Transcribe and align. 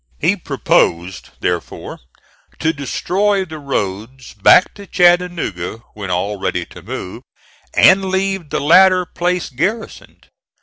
He 0.17 0.35
proposed, 0.35 1.29
therefore, 1.41 1.99
to 2.57 2.73
destroy 2.73 3.45
the 3.45 3.59
roads 3.59 4.33
back 4.33 4.73
to 4.73 4.87
Chattanooga, 4.87 5.83
when 5.93 6.09
all 6.09 6.39
ready 6.39 6.65
to 6.65 6.81
move, 6.81 7.21
and 7.75 8.05
leave 8.05 8.49
the 8.49 8.59
latter 8.61 9.05
place 9.05 9.51
garrisoned. 9.51 10.29